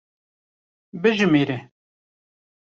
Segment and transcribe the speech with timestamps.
[1.01, 1.57] Bijimêre.